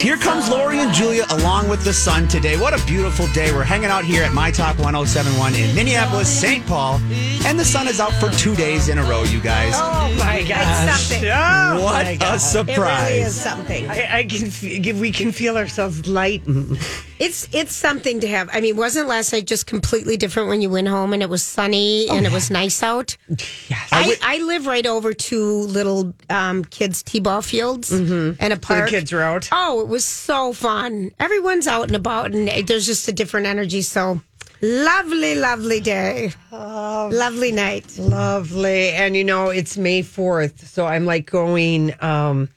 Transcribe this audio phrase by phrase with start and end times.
[0.00, 2.58] Here comes Lori and Julia along with the sun today.
[2.58, 3.52] What a beautiful day.
[3.52, 6.66] We're hanging out here at My Talk 1071 in Minneapolis, St.
[6.66, 6.98] Paul,
[7.44, 9.74] and the sun is out for two days in a row, you guys.
[10.12, 10.88] Oh my gosh!
[10.88, 11.28] It's something.
[11.30, 12.40] Oh what my a gosh.
[12.40, 12.76] surprise.
[12.78, 13.88] It really is something.
[13.90, 14.62] I, I can f-
[15.00, 16.42] we can feel ourselves light.
[17.18, 18.48] It's it's something to have.
[18.52, 21.42] I mean, wasn't last night just completely different when you went home and it was
[21.42, 23.16] sunny and it was nice out?
[23.28, 23.88] Yes.
[23.92, 28.56] I, I live right over two little um, kids' t-ball fields and a So the
[28.60, 28.88] park.
[28.90, 29.48] kids are out.
[29.52, 31.10] Oh, it was so fun.
[31.20, 33.82] Everyone's out and about, and there's just a different energy.
[33.82, 34.20] So
[34.62, 36.32] lovely, lovely day.
[36.52, 37.98] lovely night.
[37.98, 38.90] Lovely.
[38.90, 40.60] And you know, it's May 4th.
[40.60, 42.48] So I'm like going, um,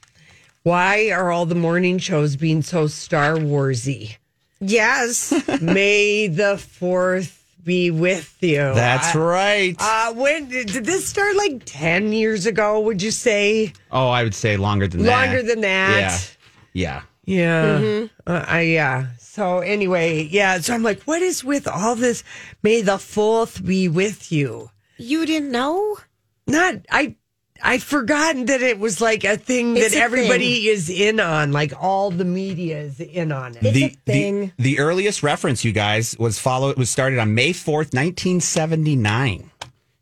[0.62, 4.16] why are all the morning shows being so Star Warsy?
[4.60, 5.32] Yes.
[5.60, 8.58] May the 4th be with you.
[8.58, 9.76] That's I- right.
[9.78, 11.36] Uh, when did this start?
[11.36, 13.72] Like 10 years ago, would you say?
[13.90, 15.26] oh, I would say longer than that.
[15.26, 16.36] Longer than that?
[16.72, 17.02] Yeah.
[17.26, 17.78] Yeah.
[17.80, 18.06] Yeah.
[18.26, 19.06] Uh, I yeah.
[19.34, 20.60] So anyway, yeah.
[20.60, 22.22] So I'm like, what is with all this?
[22.62, 24.70] May the fourth be with you.
[24.96, 25.96] you didn't know?
[26.46, 27.16] Not I.
[27.62, 31.52] I forgotten that it was like a thing It's that a everybody is in on.
[31.52, 33.62] Like all the media is in on it.
[33.62, 34.52] It's the, a thing.
[34.56, 36.68] The, the earliest reference, you guys, was follow.
[36.68, 39.50] It was started on May fourth, nineteen seventy nine.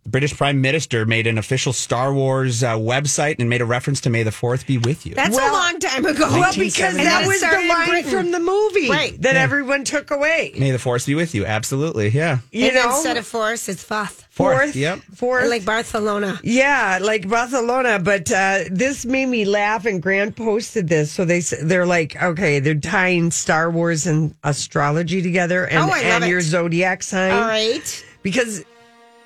[0.05, 4.01] The British Prime Minister made an official Star Wars uh, website and made a reference
[4.01, 6.29] to "May the Fourth be with you." That's a long time ago.
[6.29, 8.11] well, because that was the line Britain.
[8.11, 9.21] from the movie Right.
[9.23, 10.55] that everyone took away.
[10.59, 11.47] May the Force be with you.
[11.47, 12.39] Absolutely, yeah.
[12.51, 14.27] You and know, instead of force, it's fourth.
[14.31, 15.01] fourth, Yep.
[15.15, 16.41] fourth, Like Barcelona.
[16.43, 19.87] Yeah, like Barcelona, but uh, this made me laugh.
[19.87, 25.23] And Grant posted this, so they they're like, okay, they're tying Star Wars and astrology
[25.23, 26.29] together, and Oh, I love and it.
[26.31, 28.05] your zodiac sign, All right.
[28.25, 28.65] because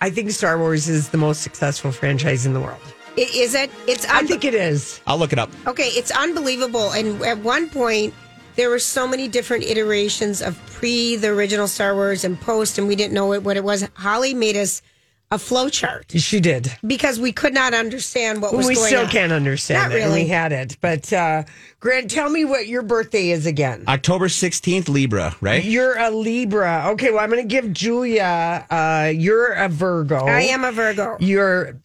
[0.01, 2.81] I think Star Wars is the most successful franchise in the world.
[3.19, 3.71] I- Is it?
[3.87, 4.05] It's.
[4.07, 5.01] I think it is.
[5.07, 5.51] I'll look it up.
[5.67, 6.91] Okay, it's unbelievable.
[6.93, 8.12] And at one point,
[8.57, 12.87] there were so many different iterations of pre the original Star Wars and post, and
[12.89, 13.89] we didn't know it, what it was.
[13.95, 14.83] Holly made us
[15.31, 16.71] a flow chart She did.
[16.87, 19.01] because we could not understand what was we going on.
[19.03, 20.23] We still can't understand Not it, and really.
[20.25, 20.77] we had it.
[20.81, 21.43] But uh,
[21.81, 23.85] Grant, tell me what your birthday is again.
[23.89, 25.65] October sixteenth, Libra, right?
[25.65, 26.85] You're a Libra.
[26.93, 28.67] Okay, well, I'm going to give Julia.
[28.71, 30.27] Uh, you're a Virgo.
[30.27, 31.17] I am a Virgo.
[31.19, 31.81] you're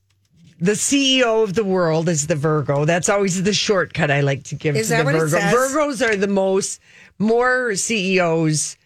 [0.60, 2.86] the CEO of the world is the Virgo.
[2.86, 5.40] That's always the shortcut I like to give Is to that the what it Virgo.
[5.40, 5.54] says?
[5.54, 6.80] Virgos are the most
[7.18, 8.78] more CEOs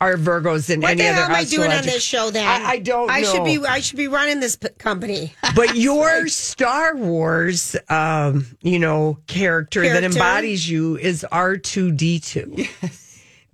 [0.00, 2.46] are Virgos than What any the hell other am I doing on this show then?
[2.46, 3.32] I, I don't I know.
[3.32, 3.58] should be.
[3.66, 5.32] I should be running this p- company.
[5.54, 12.20] but your Star Wars, um, you know, character, that embodies you is R two D
[12.20, 12.52] two.
[12.56, 12.68] He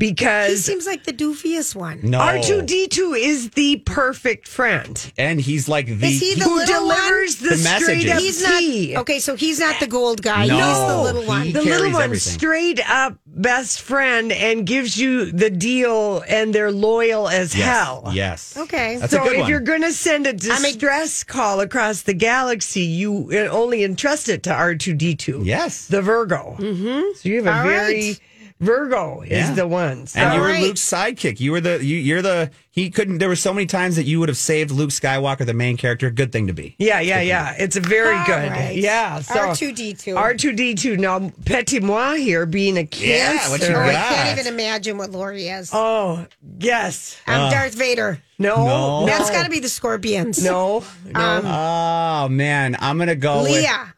[0.09, 2.01] Because he seems like the doofiest one.
[2.03, 6.07] no, R two D two is the perfect friend and he's like the.
[6.07, 7.51] Is he the who delivers one?
[7.51, 8.97] the, The straight up He's not tea.
[8.97, 9.19] okay.
[9.21, 10.47] So he's not the gold guy.
[10.47, 11.53] No, he's the little he- one.
[11.53, 12.33] the little one everything.
[12.39, 18.11] straight up best friend and gives you the deal and they're loyal as yes, hell.
[18.12, 18.57] Yes.
[18.57, 18.97] Okay.
[18.97, 19.51] That's so a good if one.
[19.51, 24.51] you're going to send a distress call across the galaxy, you only entrust it to
[24.51, 25.45] R2D2.
[25.47, 25.87] yes.
[25.87, 26.57] The Virgo.
[26.59, 27.15] Mm-hmm.
[27.17, 28.21] So you have a All very right.
[28.62, 29.50] Virgo Yeah.
[29.50, 30.06] is the one.
[30.06, 30.62] So and you were All right.
[30.62, 31.41] Luke's sidekick.
[31.41, 33.19] You were the you, you're the he couldn't.
[33.19, 36.11] There were so many times that you would have saved Luke Skywalker, the main character.
[36.11, 36.75] Good thing to be.
[36.79, 37.55] yeah, yeah, yeah.
[37.59, 38.50] It's a very All good.
[38.50, 38.75] right.
[38.76, 39.20] Yeah.
[39.20, 40.14] So R2D2.
[40.14, 40.99] R2D2.
[40.99, 43.06] Now, Petit Moi here being a cancer.
[43.37, 45.70] Yeah, what you Oh, I can't even imagine what Lori is.
[45.75, 46.25] Oh,
[46.61, 47.19] yes.
[47.26, 48.23] I'm Darth Vader.
[48.38, 49.00] No, No.
[49.00, 49.06] no.
[49.06, 50.43] That's got to be the Scorpions.
[50.43, 51.20] No, no.
[51.20, 53.93] Um, Oh man, I'm gonna go with Leia.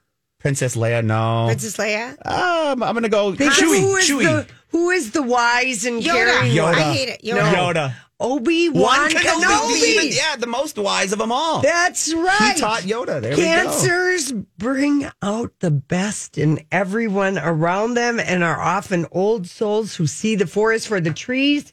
[0.44, 1.02] Princess Leia.
[1.02, 2.10] No, Princess Leia.
[2.26, 3.80] um, I'm gonna go Because Chewie.
[3.80, 4.22] who is Chewie.
[4.24, 6.12] the who is the wise and Yoda.
[6.12, 6.74] caring Yoda.
[6.74, 7.22] I hate it.
[7.24, 7.34] Yoda.
[7.52, 7.52] No.
[7.72, 7.94] Yoda.
[8.20, 9.42] Obi Wan One Kenobi.
[9.42, 9.82] Kenobi.
[9.82, 11.60] Even- yeah, the most wise of them all.
[11.62, 12.52] That's right.
[12.54, 13.20] He taught Yoda.
[13.22, 13.42] There we go.
[13.42, 20.06] Cancers bring out the best in everyone around them and are often old souls who
[20.06, 21.72] see the forest for the trees.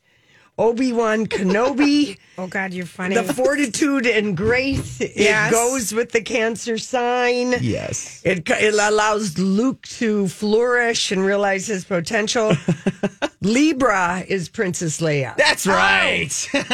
[0.61, 3.15] Obi Wan Kenobi, Oh God, you're funny.
[3.15, 5.49] the fortitude and grace, Yes.
[5.49, 7.55] it goes with the Cancer sign.
[7.61, 8.21] Yes.
[8.23, 12.53] It, it allows Luke to flourish and realize his potential.
[13.41, 15.35] Libra is Princess Leia.
[15.37, 16.29] That's right.
[16.53, 16.71] That's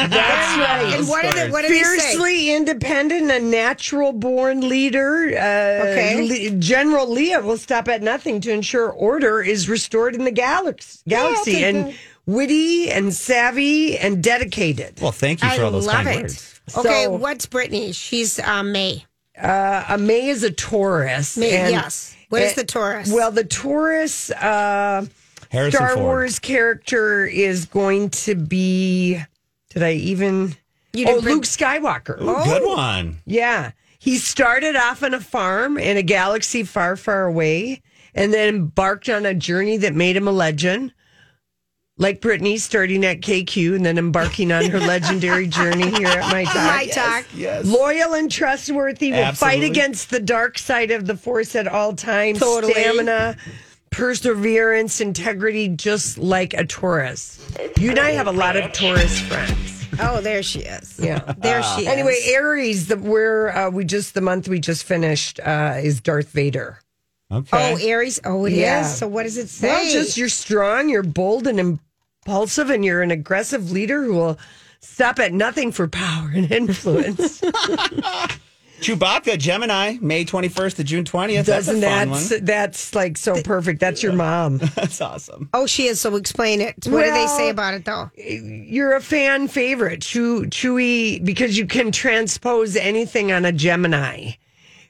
[0.58, 0.94] right.
[0.98, 1.98] and what did it, what did he say?
[1.98, 5.28] Fiercely independent, a natural born leader.
[5.36, 6.50] Uh, Okay.
[6.50, 11.00] Le- General Leia will stop at nothing to ensure order is restored in the galaxy.
[11.08, 11.94] Galaxy take and that.
[12.28, 15.00] Witty and savvy and dedicated.
[15.00, 16.22] well, thank you I for all those love kind it.
[16.22, 16.60] words.
[16.76, 17.92] Okay, So- what's Brittany?
[17.92, 19.04] She's um, May.
[19.40, 21.36] Uh, May is a Taurus.
[21.36, 22.14] May, and- yes.
[22.28, 23.10] What is uh, the Taurus?
[23.10, 25.06] Well, the Taurus uh,
[25.50, 26.04] Harrison Star Ford.
[26.04, 29.18] Wars character is going to be.
[29.70, 30.54] Did I even?
[30.92, 32.20] You oh, didn't bring- Luke Skywalker.
[32.20, 33.16] Ooh, Good one.
[33.24, 33.70] Yeah.
[33.98, 37.80] He started off on a farm in a galaxy far, far away
[38.14, 40.92] and then embarked on a journey that made him a legend.
[41.98, 46.44] Like Brittany starting at KQ and then embarking on her legendary journey here at My
[46.44, 46.54] Talk.
[46.54, 47.24] My talk.
[47.34, 47.66] Yes.
[47.66, 49.60] Loyal and trustworthy, will Absolutely.
[49.60, 52.38] fight against the dark side of the force at all times.
[52.38, 52.72] Totally.
[52.72, 53.36] Stamina,
[53.90, 57.44] perseverance, integrity, just like a Taurus.
[57.78, 59.86] You and I have a lot of Taurus friends.
[60.00, 61.00] Oh, there she is.
[61.02, 61.20] Yeah.
[61.38, 61.88] There she is.
[61.88, 66.30] Anyway, Aries, the where uh, we just the month we just finished uh, is Darth
[66.30, 66.78] Vader.
[67.30, 67.72] Okay.
[67.74, 68.20] Oh, Aries.
[68.24, 68.58] Oh, it is.
[68.58, 68.82] Yeah.
[68.84, 69.68] So what does it say?
[69.68, 71.58] Well, just you're strong, you're bold and
[72.28, 74.38] impulsive, and you're an aggressive leader who will
[74.80, 77.40] stop at nothing for power and influence.
[78.80, 81.46] Chewbacca, Gemini, May 21st to June 20th.
[81.46, 83.80] Doesn't That's that that's like so perfect?
[83.80, 84.58] That's your mom.
[84.76, 85.48] That's awesome.
[85.52, 86.00] oh, she is.
[86.00, 86.76] So explain it.
[86.86, 88.10] What do they say about it though?
[88.16, 94.32] You're a fan favorite, Chew, Chewy, because you can transpose anything on a Gemini.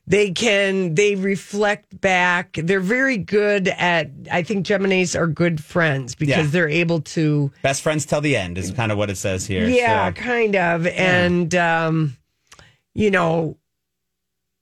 [0.08, 2.58] They can, they reflect back.
[2.62, 6.46] They're very good at, I think Geminis are good friends because Yeah.
[6.50, 9.68] they're able to, Best friends till the end is kind of what it says here.
[9.68, 10.86] yeah, So, kind of.
[10.86, 12.16] And, um,
[12.94, 13.58] you know,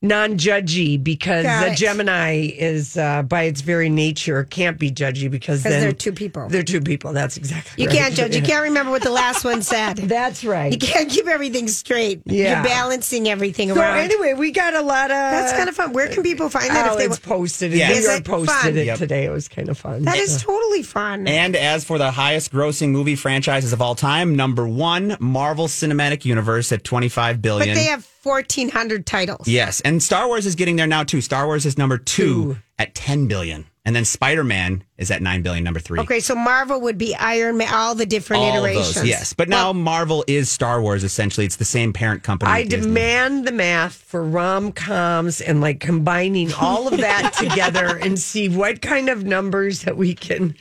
[0.07, 1.75] non judgy because Got the.
[1.77, 6.13] Gemini is, uh, by its very nature, can't be judgy because Because then they're two
[6.13, 6.49] people.
[6.49, 7.13] They're two people.
[7.13, 7.99] That's exactly You right.
[7.99, 8.35] can't judge.
[8.37, 9.97] You can't remember what the last one said.
[9.97, 10.73] That's right.
[10.73, 12.23] You can't keep everything straight.
[12.25, 12.57] Yeah.
[12.57, 13.99] You're balancing everything So around.
[13.99, 15.17] anyway, we got a lot of.
[15.17, 15.93] That's kind of fun.
[15.93, 17.41] Where can people find that Oh, if they it's want?
[17.41, 17.73] posted.
[17.73, 17.89] Yeah.
[17.89, 18.77] New Is York it posted fun?
[18.79, 18.99] it Yep.
[18.99, 19.25] today.
[19.25, 20.03] It was kind of fun.
[20.03, 21.27] That is totally fun.
[21.27, 26.25] And as for the highest grossing movie franchises of all time, number one, Marvel Cinematic
[26.25, 27.75] Universe at twenty five billion.
[27.75, 29.49] but they have 1,400 titles.
[29.49, 29.81] yes.
[29.81, 31.21] And Star Wars is getting there now too.
[31.21, 33.67] Star Wars is number two, at 10 billion.
[33.87, 36.01] And then Spider Man is at 9 billion, number three.
[36.01, 38.95] Okay, so Marvel would be Iron Man, all the different All of iterations.
[38.97, 39.33] those, yes.
[39.33, 41.47] But now Marvel is Star Wars, essentially.
[41.47, 42.51] It's the same parent company.
[42.51, 42.89] I as Disney.
[42.89, 48.49] demand the math for rom coms and like combining all of that together and see
[48.49, 50.57] what kind of numbers that we can.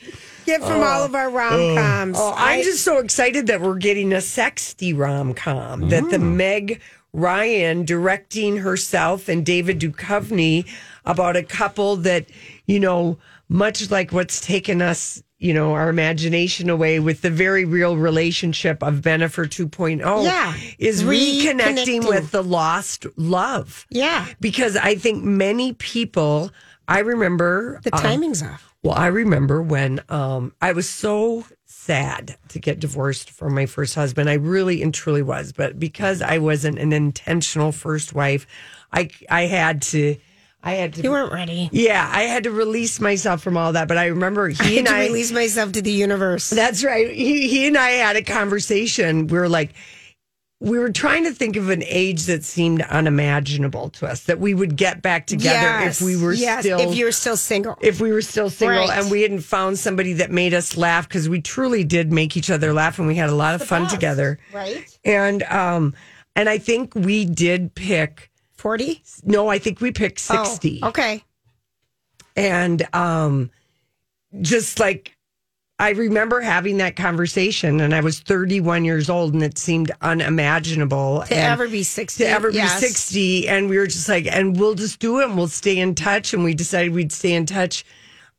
[0.45, 1.31] Get from all of our oh.
[1.31, 2.17] oh, rom coms.
[2.19, 6.35] Oh, I'm just so excited that we're getting a sexy rom com that the mm.
[6.35, 6.81] Meg
[7.15, 10.67] Ryan directing herself and David Duchovny
[11.05, 12.25] about a couple that,
[12.65, 13.17] you know,
[13.47, 18.81] much like what's taken us, you know, our imagination away with the very real relationship
[18.83, 20.53] of Bennifer 2.0 Yeah.
[20.79, 21.59] is reconnecting,
[22.01, 22.07] Reconnecting.
[22.09, 23.85] with the lost love.
[23.89, 24.25] Yeah.
[24.39, 26.51] Because I think many people,
[26.87, 28.73] I remember the um, timing's off.
[28.83, 31.45] well, I remember when um, I was so
[31.85, 34.29] sad to get divorced from my first husband.
[34.29, 38.47] I really and truly was, but because I wasn't an intentional first wife,
[38.91, 40.17] I I had to.
[40.63, 41.03] I had to.
[41.03, 41.69] You weren't ready.
[41.71, 43.87] Yeah, I had to release myself from all that.
[43.87, 45.05] But I remember he I had and to I.
[45.05, 46.49] release myself to the universe.
[46.49, 47.11] That's right.
[47.11, 49.27] He, he and I had a conversation.
[49.27, 49.73] We were like,
[50.61, 54.53] we were trying to think of an age that seemed unimaginable to us that we
[54.53, 57.77] would get back together Yes, if we were yes, still if you're still single.
[57.81, 58.97] if we were still single Right.
[58.97, 62.49] and we hadn't found somebody that made us laugh because we truly did make each
[62.49, 64.39] other laugh and we had a lot of fun together.
[64.53, 64.85] right?
[65.03, 65.93] And um
[66.37, 69.03] and I think we did pick 40?
[69.23, 70.79] no, I think we picked 60.
[70.83, 71.23] Oh, okay.
[72.37, 73.51] And um
[74.41, 75.14] just like
[75.77, 81.23] I remember having that conversation and I was 31 years old and it seemed unimaginable
[81.27, 82.23] To ever be 60.
[82.23, 82.79] to ever yes.
[82.79, 85.77] be 60 and we were just like and we'll just do it and we'll stay
[85.77, 87.83] in touch and we decided we'd stay in touch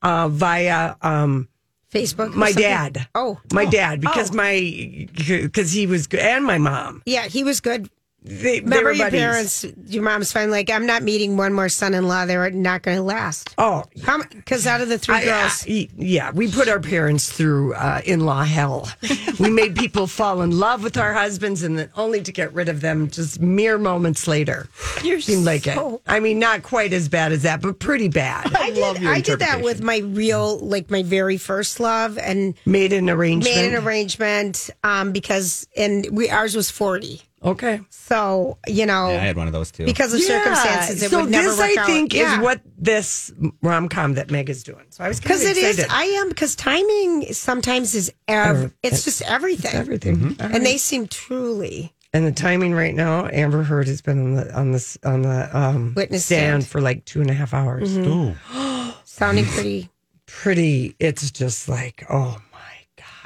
[0.00, 1.48] uh, via um,
[1.92, 2.34] Facebook.
[2.34, 2.62] my something?
[2.62, 3.38] dad Oh.
[3.52, 3.70] my Oh.
[3.70, 4.34] dad because Oh.
[4.36, 7.90] my because he was good and my mom Yeah, he was good.
[8.26, 10.50] They, Remember your parents, your mom's fine.
[10.50, 12.26] Like, I'm not meeting one more son-in-law.
[12.26, 13.54] They're not going to last.
[13.56, 17.74] Oh, Because out of the three I- girls, I- yeah, we put our parents through
[17.74, 18.90] uh, in-law hell.
[19.38, 22.68] we made people fall in love with our husbands, and then only to get rid
[22.68, 24.68] of them just mere moments later.
[25.04, 25.78] You're Seemed like it.
[26.06, 28.52] I mean, not quite as bad as that, but pretty bad.
[28.56, 32.92] I did, I did that with my real, like my very first love, and Made
[32.92, 33.54] an arrangement.
[33.56, 37.22] made an arrangement um, because, and we ours was forty.
[37.44, 37.80] Okay.
[37.90, 39.84] So you know, Yeah, I had one of those too.
[39.84, 41.86] because of circumstances, it so would never this, work I out.
[41.86, 42.36] think, Yeah.
[42.38, 44.86] is what this rom com that Meg is doing.
[44.90, 45.86] So I was because because it is.
[45.90, 49.74] I am because timing sometimes is ev- it's just everything.
[49.74, 50.16] everything.
[50.16, 50.42] Mm-hmm.
[50.42, 50.62] And right.
[50.62, 54.72] they seem truly And the timing right now, Amber Heard has been on the on
[54.72, 56.66] this on the um, Witness stand, stand.
[56.66, 57.90] for like two and a half hours.
[59.04, 59.90] sounding pretty.
[60.26, 60.96] Pretty.
[60.98, 62.42] It's just like, oh my god.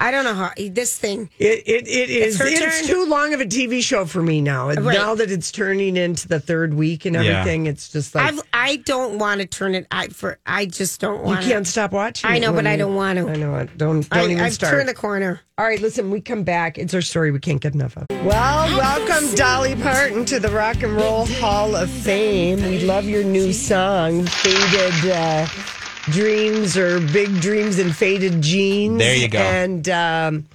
[0.02, 1.28] I don't know how this thing.
[1.38, 2.38] It it, it is.
[2.38, 4.69] her It's, too long of a TV show for me now.
[4.69, 4.78] Right.
[4.95, 7.23] Now that it's turning into the third week and Yeah.
[7.40, 9.87] everything, it's just like I've, I don't want to turn it.
[9.90, 11.42] I for I just don't want.
[11.42, 12.30] To You can't stop watching.
[12.30, 13.28] I know, when but I don't want to.
[13.28, 13.76] I know it.
[13.76, 14.73] Don't don't I, even I've start.
[14.73, 15.40] turned the corner.
[15.59, 16.78] All right, listen, we come back.
[16.78, 18.07] It's our story we can't get enough of.
[18.25, 22.62] Well, welcome Dolly Parton to the Rock and Roll Hall of Fame.
[22.62, 25.47] We love your new song, Faded uh,
[26.04, 28.99] Dreams or Big Dreams and Faded Jeans.
[28.99, 29.38] There you go.
[29.38, 30.47] And, um,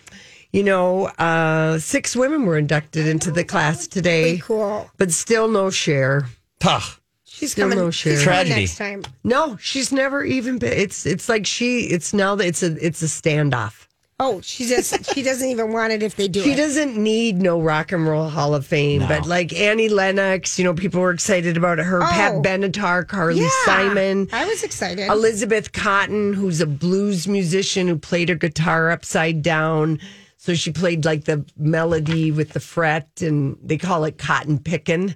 [0.51, 4.89] you know, uh, six women were inducted into the class today, Pretty cool.
[4.97, 6.27] but still no share.
[6.65, 6.81] Ugh.
[7.25, 7.77] She's Still coming.
[7.79, 8.13] no share.
[8.15, 8.61] she's coming Tragedy.
[8.61, 9.03] next time.
[9.25, 10.71] No, she's never even been.
[10.71, 11.81] It's it's like she.
[11.81, 13.84] It's now that it's a it's a standoff.
[14.17, 16.55] Oh, she just she doesn't even want it if they do She it.
[16.55, 20.73] doesn't need no rock and roll hall of fame, but like Annie Lennox, you know,
[20.73, 21.99] people were excited about her.
[21.99, 22.41] Pat Oh.
[22.41, 25.09] Benatar, Carly Yeah, Simon, I was excited.
[25.09, 29.99] Elizabeth Cotten, who's a blues musician who played her guitar upside down.
[30.37, 35.15] So she played like the melody with the fret, and they call it Cotten picking.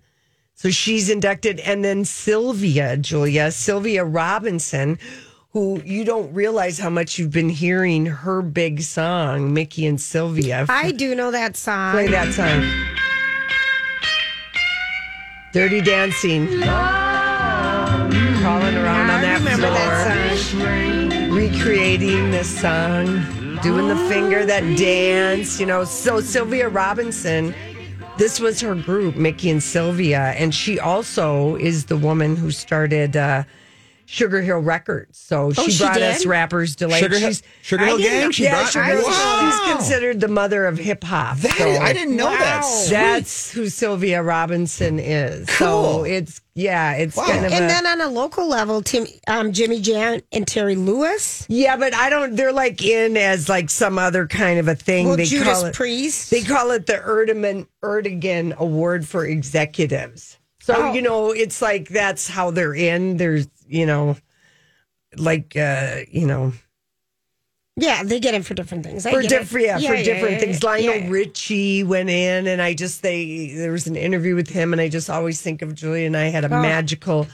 [0.56, 1.62] So she's inducted.
[1.62, 5.00] And then Sylvia, Julia, Sylvia Robinson,
[5.52, 10.66] who you don't realize how much you've been hearing her big song, Mickey and Sylvia.
[10.70, 11.92] I do know that song.
[11.94, 12.64] Play that song.
[15.52, 16.46] Dirty Dancing.
[18.42, 19.80] Crawling around on I that remember floor.
[19.80, 21.32] that song.
[21.32, 23.06] Recreating this song.
[23.64, 25.60] Doing the finger that dance.
[25.60, 27.56] You know, so Sylvia Robinson,
[28.20, 30.36] this was her group, Mickey and Sylvia.
[30.38, 33.44] And she also is the woman who started uh,
[34.12, 35.20] Sugar Hill Records.
[35.20, 36.04] So she, Oh, she brought did?
[36.16, 37.00] us Rappers Delight.
[37.00, 38.32] Sugar Hill, She's- Sugar Hill Gang.
[38.32, 38.72] She yeah, brought.
[38.72, 39.04] Sugar Hill.
[39.04, 39.62] Wow.
[39.68, 41.38] She's considered the mother of hip hop.
[41.38, 42.62] So- I didn't know that.
[42.62, 42.90] Sweet.
[42.96, 45.48] that's who Sylvia Robinson is.
[45.52, 46.04] So Cool.
[46.06, 47.28] it's yeah, it's Wow.
[47.28, 50.76] kind of And a, then on a local level, Tim, um, Jimmy Jam and Terry
[50.76, 51.46] Lewis.
[51.48, 52.36] yeah, but I don't.
[52.36, 55.08] They're like in as like some other kind of a thing.
[55.08, 55.76] Well, they Judas call it.
[55.76, 56.32] Priest.
[56.32, 60.38] They call it the Erdeman Ertegun Award for Executives.
[60.70, 60.94] So Oh.
[60.94, 63.18] you know, it's like that's how they're in.
[63.18, 64.16] There's you know,
[65.18, 66.54] like uh, you know,
[67.76, 69.06] yeah, they get him for different things.
[69.06, 70.60] I for different yeah, for different yeah, things.
[70.62, 71.08] yeah, Lionel yeah.
[71.10, 74.90] Richie went in, and I just they there was an interview with him, and I
[74.90, 76.62] just always think of Julia and I had a Oh.
[76.62, 77.28] magical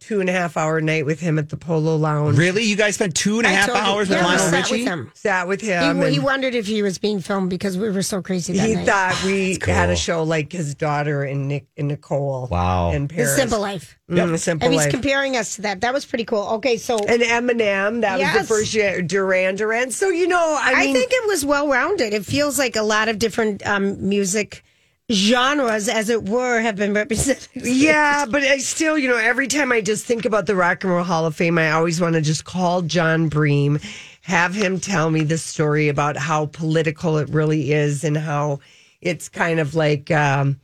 [0.00, 2.36] two and a half hour night with him at the Polo Lounge.
[2.38, 2.64] Really?
[2.64, 4.46] You guys spent two and a I half told you, hours with yeah, we Lionel
[4.50, 4.72] sat Richie?
[4.84, 5.10] With him.
[5.14, 6.00] Sat with He, him.
[6.02, 8.74] he and wondered if he was being filmed because we were so crazy that he
[8.74, 8.86] night.
[8.86, 9.74] thought we cool.
[9.74, 12.48] had a show like his daughter and Nick and Nicole.
[12.50, 12.90] Wow.
[12.92, 13.36] in the Paris.
[13.36, 13.98] simple life.
[14.10, 14.90] Mm, simple And he's life.
[14.90, 15.82] comparing us to that.
[15.82, 16.42] That was pretty cool.
[16.54, 18.38] Okay, so and Eminem, that was Yes.
[18.40, 19.02] the first year.
[19.02, 19.90] Duran Duran.
[19.92, 22.12] So you know, I I, mean, think it was well rounded.
[22.12, 24.64] It feels like a lot of different um, music
[25.10, 27.48] genres, as it were, have been represented.
[27.54, 30.92] Yeah, but I still, you know, every time I just think about the Rock and
[30.92, 33.78] Roll Hall of Fame, I always want to just call Jon Bream,
[34.22, 38.60] have him tell me the story about how political it really is and how
[39.00, 40.60] it's kind of like, um,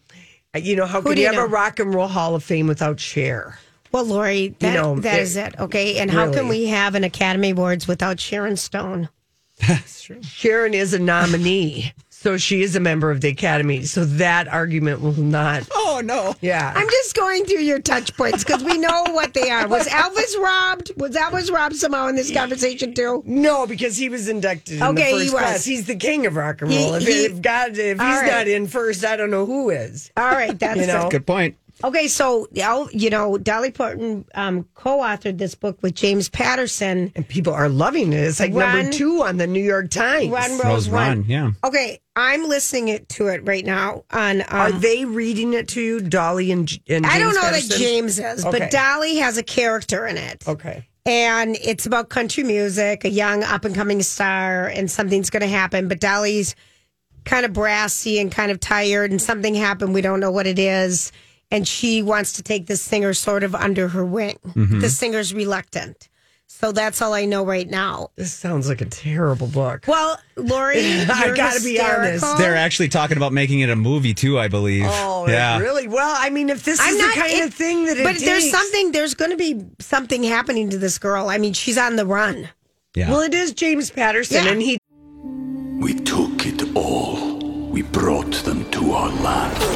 [0.54, 1.46] you know, how Who could you you have a?
[1.46, 3.58] Rock and Roll Hall of Fame without Cher?
[3.92, 5.58] Well, Lori, that, know, that it- is it.
[5.58, 9.08] Okay, and how can we have an Academy Awards without Sharon Stone?
[9.66, 10.22] That's true.
[10.22, 13.84] Sharon is a nominee, so she is a member of the Academy.
[13.84, 15.68] So that argument will not.
[15.88, 16.34] Oh, no.
[16.42, 16.74] Yeah.
[16.76, 19.66] I'm just going through your touch points because we know what they are.
[19.66, 20.92] Was Elvis robbed?
[20.98, 23.22] Was Elvis robbed somehow in this conversation too?
[23.24, 25.30] No, because he was inducted in Okay, the he was.
[25.30, 25.64] class.
[25.64, 26.94] He's the king of rock and He- roll.
[26.96, 28.30] if, he- if God, if he's All right.
[28.30, 30.10] not in first, I don't know who is.
[30.18, 31.06] All right, that's You know?
[31.06, 31.12] it.
[31.12, 31.56] Good point.
[31.84, 37.12] Okay, so you know, Dolly Parton um, co-authored this book with James Patterson.
[37.14, 38.16] And people are loving it.
[38.20, 40.28] It's like Run- number two on the New York Times.
[40.30, 41.18] Run Rose, Rose Run.
[41.18, 41.50] Run, yeah.
[41.62, 44.40] Okay, I'm listening it to it right now on.
[44.40, 47.68] Um, Are they reading it to you, Dolly and, and James I don't know Patterson?
[47.68, 48.58] that James is, Okay.
[48.58, 50.48] but Dolly has a character in it.
[50.48, 50.88] Okay.
[51.04, 55.46] And it's about country music, a young up and coming star, and something's going to
[55.46, 55.86] happen.
[55.88, 56.56] But Dolly's
[57.24, 59.94] kind of brassy and kind of tired, and something happened.
[59.94, 61.12] We don't know what it is.
[61.50, 64.38] And she wants to take the singer sort of under her wing.
[64.48, 64.80] Mm-hmm.
[64.80, 66.08] The singer's reluctant.
[66.48, 68.08] So that's all I know right now.
[68.16, 69.84] This sounds like a terrible book.
[69.86, 72.38] Well, Lori, I gotta be honest.
[72.38, 74.84] They're actually talking about making it a movie too, I believe.
[74.86, 75.58] Oh, yeah.
[75.58, 75.86] really?
[75.88, 78.04] Well, I mean, if this I'm is not the kind it- of thing that it
[78.04, 78.92] but there's something.
[78.92, 81.28] There's going to be something happening to this girl.
[81.28, 82.48] I mean, she's on the run.
[82.94, 83.10] Yeah.
[83.10, 84.50] Well, it is James Patterson, Yeah.
[84.52, 84.78] and he
[85.80, 87.36] We took it all.
[87.70, 89.75] We brought them to our land.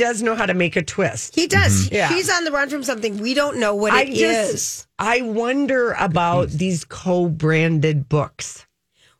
[0.00, 1.34] Does know how to make a twist.
[1.34, 1.86] He does.
[1.86, 1.94] Mm-hmm.
[1.94, 2.08] Yeah.
[2.08, 3.18] He's on the run from something.
[3.18, 4.18] We don't know what I it is.
[4.18, 8.66] just, I wonder about these co-branded books.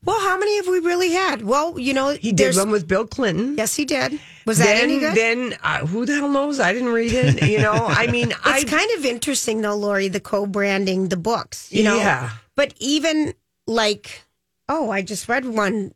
[0.02, 1.42] Well, how many have we really had?
[1.42, 3.56] Well, you know, He did one with Bill Clinton.
[3.58, 4.18] Yes, he did.
[4.46, 5.14] Was that then, any good?
[5.14, 6.58] Then uh, who the hell knows?
[6.58, 7.46] I didn't read it.
[7.46, 11.70] You know, I mean, I it's kind of interesting though, Lori, the co-branding the books.
[11.70, 12.30] You know, Yeah.
[12.56, 13.34] But even
[13.66, 14.22] like,
[14.68, 15.92] oh, I just read one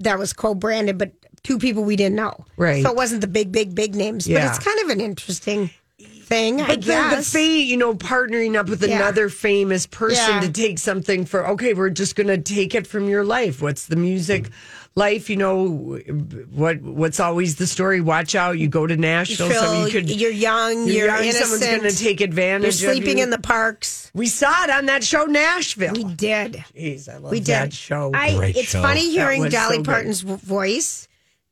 [0.00, 2.44] that was co-branded, but two people we didn't know.
[2.56, 2.82] Right.
[2.82, 4.26] So it wasn't the big, big, big names.
[4.26, 4.46] Yeah.
[4.48, 6.60] But it's kind of an interesting thing.
[6.60, 7.34] I But the, the guess.
[7.34, 8.96] you know, partnering up with Yeah.
[8.96, 10.40] another famous person Yeah.
[10.40, 13.62] to take something for, okay, we're just going to take it from your life.
[13.62, 14.50] What's the music
[14.96, 15.30] life?
[15.30, 15.68] You know,
[16.52, 18.00] what what's always the story?
[18.00, 20.10] Watch out, you go to Nashville, Phil, so you could.
[20.10, 21.44] you're young, you're, young, innocent.
[21.44, 23.24] someone's going to take advantage You're of sleeping you.
[23.24, 24.10] in the parks.
[24.12, 25.92] We saw it on that show, Nashville.
[25.94, 26.64] We did.
[26.76, 28.10] Jeez, I love We that show.
[28.14, 28.82] I, Great it's show.
[28.82, 29.82] funny hearing Dolly so.
[29.84, 31.05] Parton's v- voice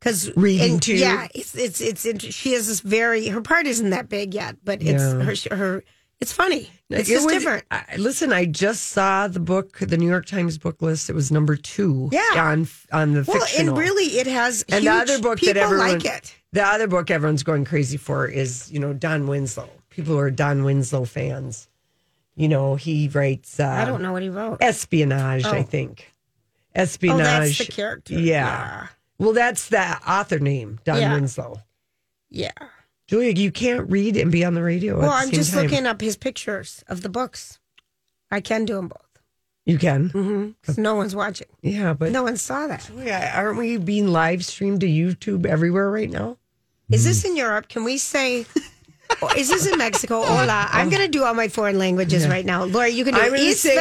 [0.04, 0.94] because Reading too.
[0.96, 4.82] Yeah, it's it's it's she has this very her part isn't that big yet, but
[4.82, 5.22] it's Yeah.
[5.22, 5.84] her her.
[6.20, 6.70] It's funny.
[6.90, 7.64] It's It just was- different.
[7.70, 11.10] I, listen, I just saw the book, the New York Times book list.
[11.10, 12.08] It was number two.
[12.12, 12.22] Yeah.
[12.36, 13.70] on on the Well, fictional.
[13.70, 14.62] and really, it has.
[14.68, 16.34] And huge, the other book people that everyone like it.
[16.52, 19.68] The other book everyone's going crazy for is you know Don Winslow.
[19.90, 21.68] People who are Don Winslow fans.
[22.36, 23.58] You know he writes.
[23.58, 24.58] Uh, I don't know what he wrote.
[24.60, 25.44] espionage.
[25.44, 25.62] I Oh.
[25.62, 26.10] think
[26.76, 27.24] Oh, espionage.
[27.24, 28.14] that's the character.
[28.14, 28.86] Yeah.
[29.18, 31.14] Well, that's the author name, Don Yeah.
[31.14, 31.60] Winslow.
[32.30, 32.52] yeah.
[33.06, 34.98] Julia, you can't read and be on the radio.
[34.98, 35.62] Well, at the I'm same just time.
[35.64, 37.58] looking up his pictures of the books.
[38.30, 39.00] I can do them both.
[39.66, 40.08] You can.
[40.10, 40.80] Mm-hmm.
[40.82, 41.46] No one's watching.
[41.62, 42.90] Yeah, but No one saw that.
[42.96, 46.38] Yeah, aren't we being live streamed to YouTube everywhere right now?
[46.90, 47.68] Is this in Europe?
[47.68, 48.46] Can we say?
[49.22, 50.22] Oh, Is this in Mexico?
[50.24, 50.68] Hola.
[50.70, 52.64] I'm going to do all my foreign languages right now.
[52.64, 53.74] Laura, you can do I'm gonna say-.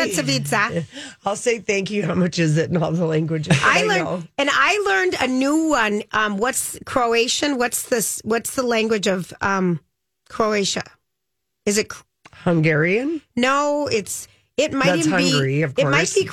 [1.25, 2.03] I'll say thank you.
[2.03, 3.47] How much is it in all the languages?
[3.59, 3.87] that I know?
[4.13, 6.03] learned, and I learned a new one.
[6.11, 7.57] Um, what's Croatian?
[7.57, 8.21] What's this?
[8.23, 9.79] What's the language of um,
[10.29, 10.83] Croatia?
[11.65, 11.91] Is it?
[12.31, 13.21] Hungarian.
[13.35, 14.27] No, it's.
[14.57, 15.61] It might That's even Hungary, be.
[15.63, 16.13] of It might course.
[16.15, 16.31] be That-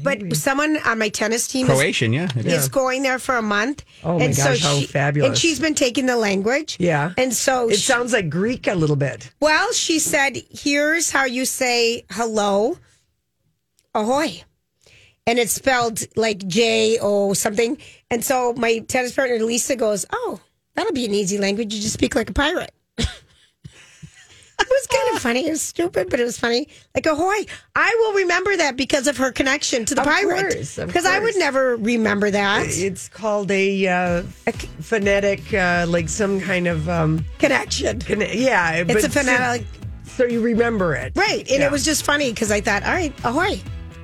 [0.00, 0.28] Croatian.
[0.28, 2.28] But someone on my tennis team is, Croatian, yeah.
[2.36, 2.62] it is.
[2.64, 3.84] is going there for a month.
[4.02, 5.28] Oh my and so gosh, how she, fabulous.
[5.28, 6.76] And she's been taking the language.
[6.80, 7.12] Yeah.
[7.18, 9.30] And so It she- sounds like Greek a little bit.
[9.40, 12.78] Well, she said, here's how you say hello,
[13.94, 14.42] ahoy.
[15.26, 17.78] And it's spelled like J O something.
[18.10, 20.40] And so my tennis partner, Lisa, goes, Oh,
[20.74, 21.72] that'll be an easy language.
[21.74, 22.72] You just speak like a pirate.
[24.72, 25.46] it was kind of funny.
[25.46, 26.68] It was stupid, but it was funny.
[26.94, 27.44] Like ahoy.
[27.76, 30.72] I will remember that because of her connection to the Of pirate.
[30.86, 32.66] Because I would never remember that.
[32.68, 34.22] It's called a uh,
[34.80, 38.00] phonetic, uh, like some kind of um, Connection.
[38.00, 38.84] conne- yeah.
[38.88, 39.66] It's a phonetic.
[40.04, 41.40] So, so you remember it, Right.
[41.50, 41.66] And Yeah.
[41.66, 43.60] it was just funny because I thought, all right, ahoy.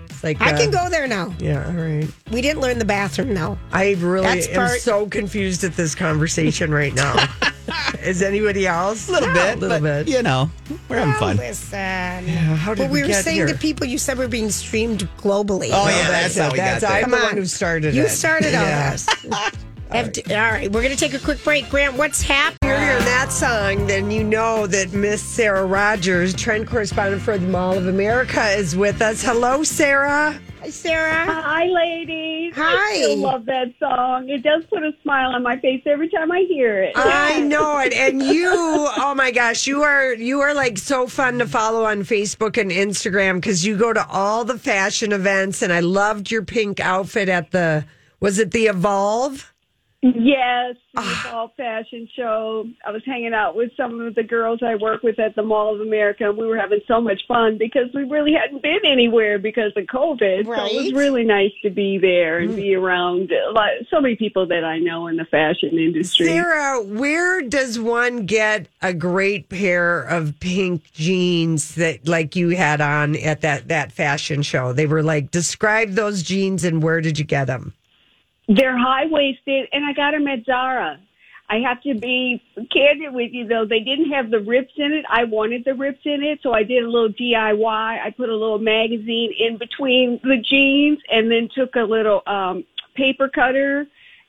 [0.07, 1.33] It's like I can uh, go there now.
[1.38, 2.09] Yeah, all right.
[2.33, 3.57] We didn't learn the bathroom though.
[3.72, 7.14] I really That's am part- so confused at this conversation right now.
[8.09, 9.09] Is anybody else?
[9.09, 10.09] A little bit, a little but, bit.
[10.09, 10.51] You know,
[10.88, 11.37] we're having Oh, fun.
[11.37, 12.27] Listen.
[12.27, 13.47] how did but we, we were get saying here?
[13.49, 15.68] to people, you said we're being streamed globally.
[15.73, 16.97] Oh, yeah, that's how we that's got there.
[16.97, 17.23] I'm Come the on.
[17.25, 18.05] one who started You it.
[18.05, 18.90] You started all Yeah.
[18.92, 19.07] this.
[19.90, 21.68] Have to- all right, we're going to take a quick break.
[21.71, 22.59] Grant, what's happening?
[22.62, 27.47] You're hearing that song, then you know that Miss Sarah Rogers, trend correspondent for the
[27.47, 29.23] Mall of America, is with us.
[29.23, 30.38] Hello, Sarah.
[30.61, 31.25] Hi, Sarah.
[31.25, 32.53] Hi, ladies.
[32.57, 32.62] Hi.
[32.62, 34.29] I still love that song.
[34.29, 36.92] It does put a smile on my face every time I hear it.
[36.97, 37.92] I know it.
[37.92, 42.03] And you, oh my gosh, you are you are like so fun to follow on
[42.03, 46.42] Facebook and Instagram because you go to all the fashion events and I loved your
[46.42, 47.85] pink outfit at the
[48.18, 49.53] was it the Evolve?
[50.01, 51.27] Yes, the Ah.
[51.29, 52.69] fall fashion show.
[52.87, 55.75] I was hanging out with some of the girls I work with at the Mall
[55.75, 59.41] of America, and we were having so much fun because we really hadn't been anywhere
[59.41, 60.45] because of COVID.
[60.47, 64.47] So it was really nice to be there and be around lot, so many people
[64.47, 66.27] that I know in the fashion industry.
[66.27, 72.81] Sarah, where does one get a great pair of pink jeans that like you had
[72.81, 74.73] on at that that fashion show?
[74.73, 77.75] They were like, describe those jeans and where did you get them?
[78.49, 80.99] They're high waisted, and I got them at Zara.
[81.51, 85.05] I have to be candid with you though; they didn't have the rips in it.
[85.09, 87.63] I wanted the rips in it, so I did a little DIY.
[88.05, 92.65] I put a little magazine in between the jeans, and then took a little um
[92.95, 93.87] paper cutter.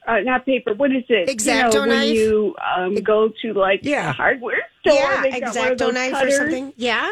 [0.08, 0.74] Uh, not paper.
[0.74, 1.30] What is it?
[1.30, 4.14] X-Acto you know, when you um, go to like Yeah.
[4.14, 6.34] hardware store, yeah, they got one of X-Acto knife cutters.
[6.34, 6.74] or something.
[6.78, 7.12] Yeah.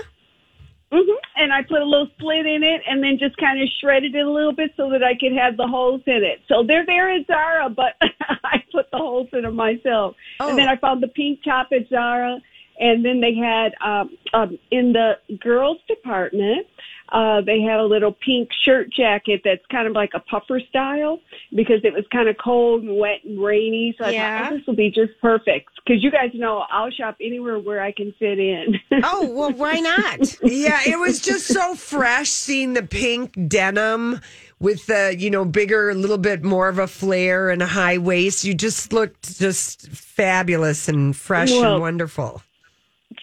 [0.91, 4.15] Hmm And I put a little slit in it and then just kind of shredded
[4.15, 6.41] it a little bit so that I could have the holes in it.
[6.47, 10.15] So they're there at Zara, but I put the holes in them myself.
[10.39, 10.49] Oh.
[10.49, 12.39] And then I found the pink top at Zara.
[12.79, 16.67] And then they had, um, um, in the girls department,
[17.11, 21.19] uh, they had a little pink shirt jacket that's kind of like a puffer style
[21.55, 23.95] because it was kind of cold and wet and rainy.
[23.97, 24.39] So I Yeah.
[24.43, 25.69] thought, oh, this will be just perfect.
[25.87, 28.75] Cause you guys know I'll shop anywhere where I can fit in.
[29.03, 30.35] Oh well, why not?
[30.41, 34.19] Yeah, it was just so fresh seeing the pink denim
[34.59, 37.99] with the, you know, bigger, a little bit more of a flare and a high
[37.99, 38.43] waist.
[38.43, 42.41] You just looked just fabulous and fresh Well, and wonderful.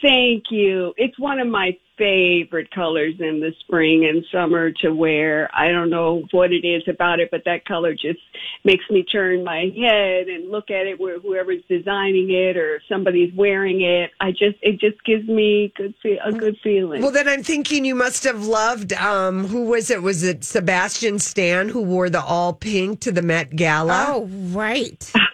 [0.05, 0.93] Thank you.
[0.99, 5.49] It's one of my favorite colors in the spring and summer to wear.
[5.55, 8.19] I don't know what it is about it, but that color just
[8.65, 12.83] makes me turn my head and look at it where whoever's designing it or if
[12.87, 14.11] somebody's wearing it.
[14.21, 17.01] I just it just gives me good fe- a good feeling.
[17.01, 20.03] Well, then I'm thinking you must have loved, um, who was it?
[20.03, 24.05] Was it Sebastian Stan who wore the all pink to the Met Gala?
[24.09, 25.11] Oh right.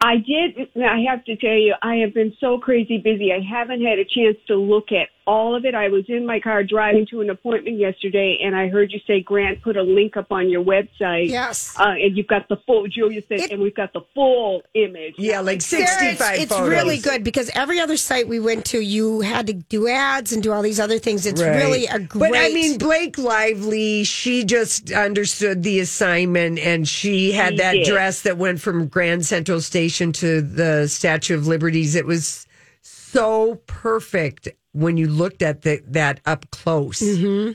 [0.00, 0.68] I did.
[0.76, 3.32] I have to tell you, I have been so crazy busy.
[3.32, 5.74] I haven't had a chance to look at all of it.
[5.74, 9.20] I was in my car driving to an appointment yesterday, and I heard you say,
[9.20, 11.28] Grant, put a link up on your website.
[11.28, 11.74] Yes.
[11.78, 15.14] Uh, and you've got the full, Julia said, It- and we've got the full image.
[15.18, 16.68] Yeah, like 65 Sarah, it's, it's photos.
[16.68, 20.42] really good because every other site we went to, you had to do ads and
[20.42, 21.26] do all these other things.
[21.26, 21.56] It's Right.
[21.56, 22.30] really a great.
[22.32, 27.72] But I mean, Blake Lively, she just understood the assignment and she had She that
[27.72, 27.86] did.
[27.86, 31.94] dress that went from Grand Central Station to the Statue of Liberties.
[31.94, 32.46] It was
[32.82, 37.00] so perfect when you looked at the, that up close.
[37.00, 37.52] Mm-hmm.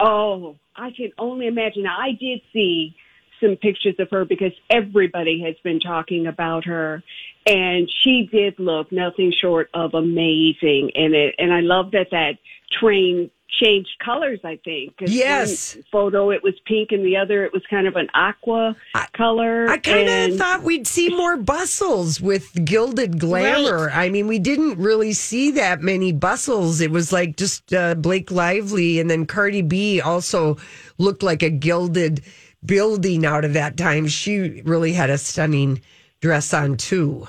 [0.00, 1.86] Oh, I can only imagine.
[1.86, 2.96] I did see
[3.40, 7.02] some pictures of her because everybody has been talking about her,
[7.46, 11.34] and she did look nothing short of amazing in it.
[11.38, 12.38] And I love that that
[12.80, 14.40] train changed colors.
[14.44, 14.94] I think.
[15.00, 15.74] Yes.
[15.74, 18.76] one photo it was pink, and the other it was kind of an aqua
[19.16, 19.68] color.
[19.68, 23.90] I kind and- of thought we'd see more bustles with gilded glamour.
[23.90, 26.80] I mean, we didn't really see that many bustles.
[26.80, 30.56] It was like just uh, Blake Lively, and then Cardi B also
[30.98, 32.22] looked like a gilded
[32.64, 34.06] building out of that time.
[34.08, 35.82] She really had a stunning
[36.20, 37.28] dress on too.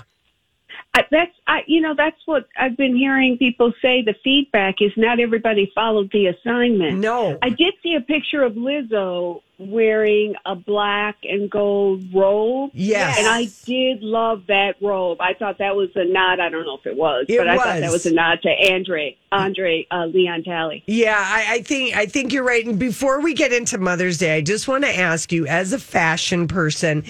[0.96, 4.02] I, that's I, you know that's what I've been hearing people say.
[4.02, 7.00] The feedback is not everybody followed the assignment.
[7.00, 7.38] No.
[7.42, 12.72] I did see a picture of Lizzo wearing a black and gold robe.
[12.74, 13.18] Yes.
[13.20, 15.20] and I did love that robe.
[15.20, 16.40] I thought that was a nod.
[16.40, 18.50] I don't know if it was, It but I thought that was a nod to
[18.50, 20.82] Andre Andre uh, Leon Talley.
[20.88, 22.66] Yeah, I, I think I think you're right.
[22.66, 25.80] And before we get into Mother's Day, I just want to ask you, as a
[25.80, 27.04] fashion person,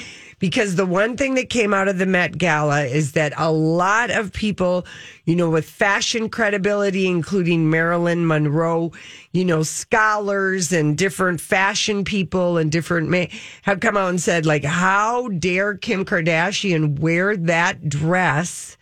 [0.45, 4.12] because the one thing that came out of the Met Gala is that a lot
[4.12, 4.86] of people,
[5.25, 8.91] you know, with fashion credibility, including Marilyn Monroe,
[9.31, 13.25] you know, scholars and different fashion people and different ma-
[13.63, 18.77] have come out and said, like, how dare Kim Kardashian wear that dress?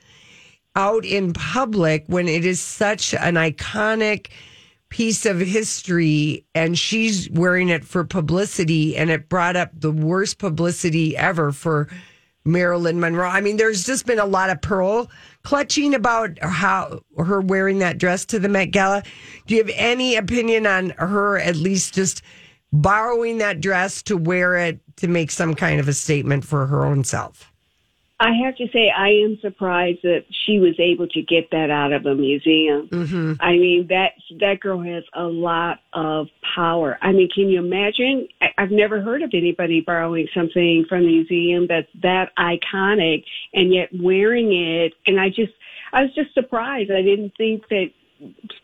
[0.75, 4.29] out in public when it is such an iconic
[4.93, 10.37] piece of history and she's wearing it for publicity and it brought up the worst
[10.37, 11.89] publicity ever for
[12.45, 13.27] Marilyn Monroe.
[13.27, 15.09] I mean, there's just been a lot of pearl
[15.41, 19.01] clutching about how her wearing that dress to the Met Gala.
[19.47, 22.21] Do you have any opinion on her at least just
[22.71, 26.85] borrowing that dress to wear it to make some kind of a statement for her
[26.85, 27.52] own self?
[28.23, 31.91] I have to say, I am surprised that she was able to get that out
[31.91, 32.87] of a museum.
[32.87, 33.33] Mm-hmm.
[33.41, 36.97] I mean, that that girl has a lot of power.
[37.01, 38.29] I mean, can you imagine?
[38.41, 43.73] I, I've never heard of anybody borrowing something from the museum that's that iconic and
[43.73, 44.93] yet wearing it.
[45.05, 45.51] And I just,
[45.91, 46.91] I was just surprised.
[46.91, 47.91] I didn't think that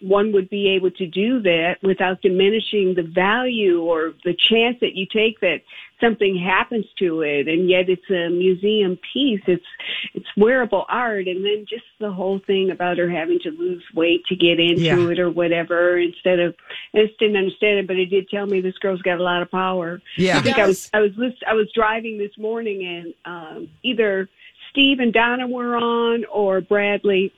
[0.02, 4.95] one would be able to do that without diminishing the value or the chance that
[4.95, 5.62] you take that
[6.02, 9.65] something happens to it and yet it's a museum piece it's
[10.13, 14.24] it's wearable art and then just the whole thing about her having to lose weight
[14.28, 15.10] to get into Yeah.
[15.10, 16.56] it or whatever instead of
[16.95, 19.41] I just didn't understand it but it did tell me this girl's got a lot
[19.41, 20.38] of power Yeah.
[20.38, 20.89] I think She I was.
[20.93, 24.30] I was list- I was driving this morning and um either
[24.72, 27.34] Steve and Donna were on or Bradley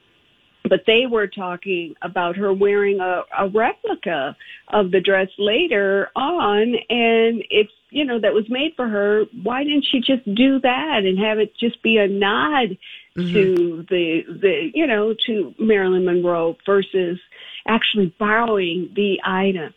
[0.69, 4.35] but they were talking about her wearing a, a replica
[4.69, 9.25] of the dress later on and if you know that was made for her.
[9.43, 12.77] Why didn't she just do that and have it just be a nod
[13.15, 13.33] mm-hmm.
[13.33, 17.19] to the the you know to Marilyn Monroe versus
[17.67, 19.73] actually borrowing the item?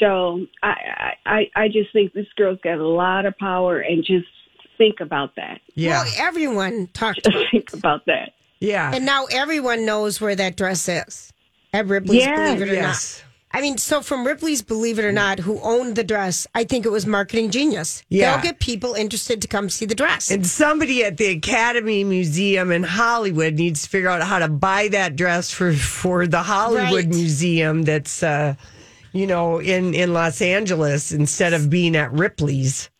[0.00, 4.04] So I I I I just think this girl's got a lot of power and
[4.04, 4.26] just
[4.78, 5.60] think about that.
[5.74, 6.02] Yeah.
[6.02, 8.90] Well, everyone talked about think about that yeah.
[8.94, 11.32] And now everyone knows where that dress is.
[11.72, 13.18] At Ripley's, believe it or yes.
[13.18, 13.24] not.
[13.50, 16.84] I mean, so from Ripley's, believe it or not, who owned the dress, I think
[16.84, 18.02] it was marketing genius.
[18.08, 18.34] Yeah.
[18.34, 20.30] They'll get people interested to come see the dress.
[20.30, 24.88] And somebody at the Academy Museum in Hollywood needs to figure out how to buy
[24.88, 27.08] that dress for for the Hollywood Right.
[27.08, 28.54] Museum that's uh
[29.12, 32.90] you know in in Los Angeles instead of being at Ripley's.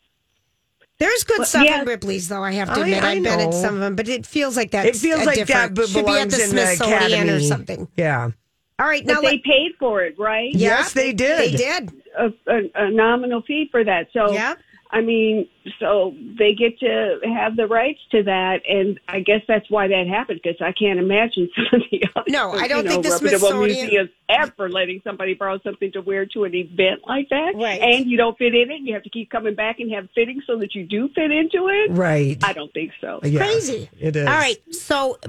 [0.99, 1.81] There's good stuff yeah.
[1.81, 2.43] in Ripley's, though.
[2.43, 4.71] I have to admit, I I've been at some of them, but it feels like
[4.71, 4.85] that.
[4.85, 7.87] It feels like that but should be at belongs the in the Smithsonian or something.
[7.95, 8.31] Yeah.
[8.79, 11.53] All right, but now they let- paid for it right Yes, they did.
[11.53, 11.91] They did.
[12.17, 14.07] a, a, a nominal fee for that.
[14.13, 14.55] So, Yeah.
[14.91, 15.47] I mean,
[15.79, 20.07] so they get to have the rights to that, and I guess that's why that
[20.07, 23.09] happened because I can't imagine some of the other, No, I don't you think know,
[23.09, 27.29] the reputable Smithsonian- museums ever letting somebody borrow something to wear to an event like
[27.29, 27.79] that, Right.
[27.79, 30.43] And you don't fit in it, you have to keep coming back and have fittings
[30.47, 31.91] so that you do fit into it.
[31.91, 32.43] Right.
[32.43, 33.19] I don't think so.
[33.23, 33.89] Yeah, Crazy.
[33.99, 34.25] It is.
[34.27, 35.19] All right, so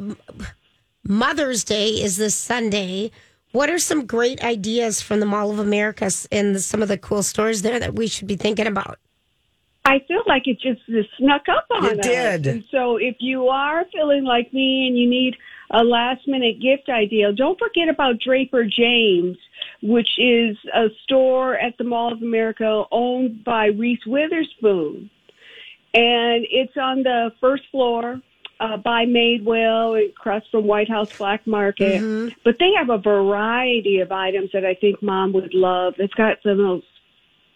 [1.04, 3.10] Mother's Day is this Sunday.
[3.52, 7.22] What are some great ideas from the Mall of America and some of the cool
[7.22, 8.98] stores there that we should be thinking about?
[9.90, 12.07] I feel like it just uh, snuck up on It us.
[12.07, 12.46] did.
[12.46, 15.35] And so if you are feeling like me and you need
[15.72, 19.37] a last minute gift idea, don't forget about Draper James,
[19.83, 25.11] which is a store at the Mall of America owned by Reese Witherspoon.
[25.92, 28.20] And it's on the first floor
[28.61, 32.33] uh, by Madewell across from White House Black Market.
[32.44, 35.94] But they have a variety of items that I think mom would love.
[35.98, 36.83] It's got some of those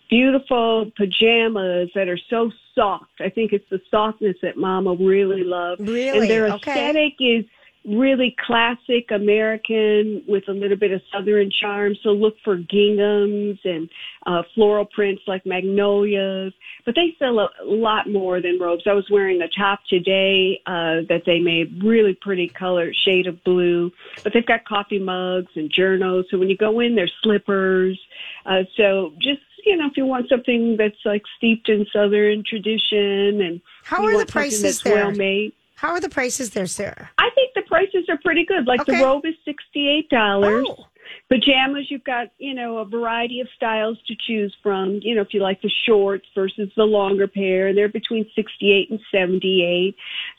[0.08, 3.20] beautiful pajamas that are so soft.
[3.20, 5.80] I think it's the softness that Mama really loves.
[5.80, 6.18] Really?
[6.18, 6.70] And their Okay.
[6.70, 7.44] aesthetic is
[7.86, 11.94] really classic American with a little bit of Southern charm.
[12.02, 13.90] So look for ginghams and
[14.26, 16.54] uh, floral prints like magnolias.
[16.86, 18.84] But they sell a lot more than robes.
[18.86, 23.42] I was wearing a top today uh, that they made really pretty color, shade of
[23.44, 23.90] blue.
[24.22, 26.26] But they've got coffee mugs and journals.
[26.30, 28.00] So when you go in, there's slippers.
[28.46, 33.40] Uh, so just you know, if you want something that's like steeped in Southern tradition
[33.40, 34.94] and How are the prices there?
[35.06, 35.52] well made.
[35.76, 37.10] How are the prices there, Sarah?
[37.18, 38.66] I think the prices are pretty good.
[38.66, 38.98] Like Okay.
[38.98, 40.64] the robe is sixty eight dollars.
[40.68, 40.86] Oh.
[41.30, 45.00] Pajamas, you've got you know a variety of styles to choose from.
[45.02, 48.90] You know, if you like the shorts versus the longer pair, they're between sixty eight
[48.90, 49.96] and seventy eight.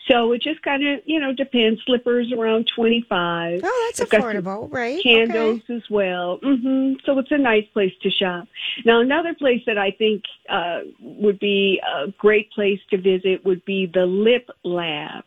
[0.08, 1.82] So it just kind of you know depends.
[1.86, 3.62] Slippers around twenty five.
[3.63, 5.02] Oh, that's affordable, right?
[5.02, 5.76] Candles Okay.
[5.76, 6.39] as well.
[6.43, 8.48] hmm So it's a nice place to shop.
[8.86, 13.65] Now, another place that I think uh, would be a great place to visit would
[13.65, 15.24] be the Lip Lab.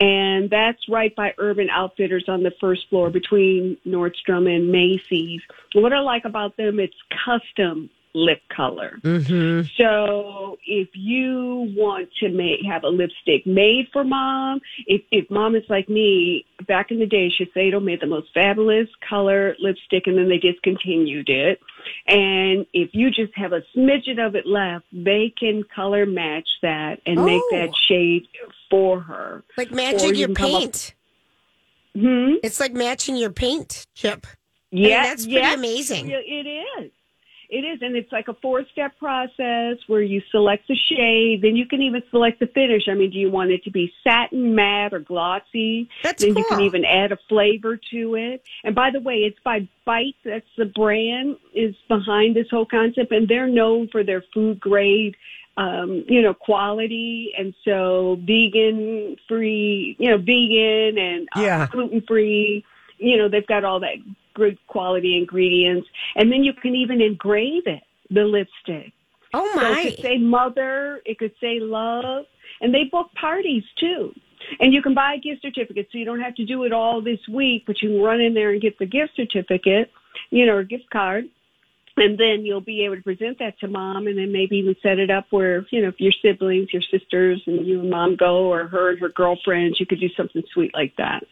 [0.00, 5.40] And that's right by Urban Outfitters on the first floor between Nordstrom and Macy's.
[5.72, 8.98] What I like about them, it's custom lip color.
[9.02, 9.66] Mm-hmm.
[9.76, 15.56] So if you want to make have a lipstick made for mom, if if mom
[15.56, 20.16] is like me, back in the day, Shiseido made the most fabulous color lipstick, and
[20.16, 21.58] then they discontinued it.
[22.06, 27.00] And if you just have a smidgen of it left, they can color match that
[27.06, 27.48] and make Oh.
[27.52, 28.26] that shade
[28.70, 29.42] for her.
[29.58, 30.94] Like matching you your come up- paint.
[31.98, 32.34] Hmm.
[32.42, 34.26] It's like matching your paint, Chip.
[34.72, 36.10] mean, Yeah, that's pretty yes, amazing.
[36.10, 36.73] It is.
[37.50, 41.66] It is, and it's like a four-step process where you select the shade, then you
[41.66, 42.88] can even select the finish.
[42.88, 45.88] I mean, do you want it to be satin, matte, or glossy?
[46.02, 48.42] That's then you can even add a flavor to it.
[48.64, 50.16] And by the way, it's by Bite.
[50.24, 55.14] That's the brand is behind this whole concept, and they're known for their food grade,
[55.56, 61.66] um, you know, quality, and so vegan free, you know, vegan and uh, Yeah.
[61.70, 62.64] gluten free.
[62.98, 63.96] You know, they've got all that
[64.34, 68.92] good quality ingredients, and then you can even engrave it, the lipstick.
[69.32, 72.26] Oh So it could say mother, it could say love,
[72.60, 74.12] and they book parties too.
[74.60, 77.00] And you can buy a gift certificate, so you don't have to do it all
[77.00, 79.90] this week, but you can run in there and get the gift certificate,
[80.30, 81.24] you know, or gift card.
[81.96, 84.98] And then you'll be able to present that to mom and then maybe even set
[84.98, 88.52] it up where, you know, if your siblings, your sisters and you and mom go
[88.52, 91.24] or her and her girlfriends, you could do something sweet like that.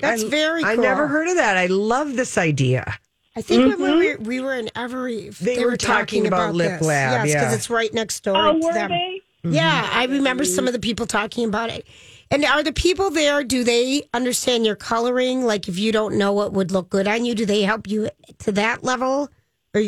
[0.00, 0.64] That's I- very.
[0.64, 1.56] I never heard of that.
[1.56, 2.98] I love this idea.
[3.36, 4.22] I think when we Mm-hmm.
[4.24, 6.86] were, we were in Every, They were talking about Lip this.
[6.88, 7.54] Lab, Yes, because yeah.
[7.54, 8.36] it's right next door.
[8.36, 8.90] Oh, to were them.
[8.90, 9.22] they?
[9.44, 11.86] Yeah, I remember some of the people talking about it.
[12.32, 13.42] And are the people there?
[13.42, 15.44] Do they understand your coloring?
[15.44, 18.10] Like, if you don't know what would look good on you, do they help you
[18.40, 19.28] to that level?
[19.74, 19.82] Or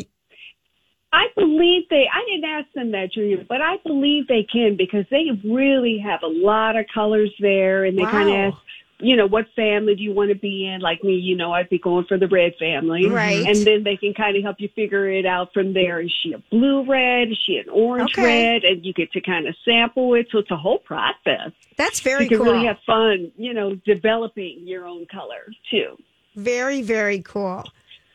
[1.12, 5.04] I believe they, I didn't ask them that, Julia, but I believe they can because
[5.10, 8.56] they really have a lot of colors there and they kind of ask,
[9.02, 10.80] you know, what family do you want to be in?
[10.80, 13.06] Like me, you know, I'd be going for the red family.
[13.08, 13.44] Right.
[13.46, 16.00] And then they can kind of help you figure it out from there.
[16.00, 17.30] Is she a blue red?
[17.32, 18.22] Is she an orange Okay.
[18.52, 18.64] red?
[18.64, 20.28] And you get to kind of sample it.
[20.30, 21.50] So it's a whole process.
[21.76, 22.22] that's very cool.
[22.24, 22.52] you can cool.
[22.54, 25.96] really have fun, you know, developing your own color too.
[26.36, 27.64] very, very cool.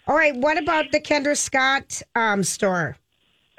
[0.08, 2.96] All right, what about the Kendra Scott um, store?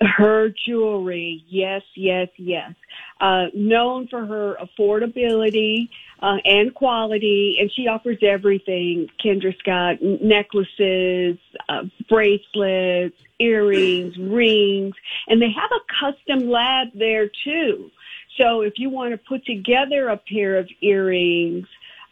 [0.00, 2.72] Her jewelry, yes, yes, yes.
[3.20, 5.88] Uh, known for her affordability
[6.20, 9.08] uh, and quality, and she offers everything.
[9.24, 14.94] Kendra Scott necklaces, uh, bracelets, earrings, rings,
[15.28, 17.90] and they have a custom lab there too.
[18.36, 21.66] So if you want to put together a pair of earrings,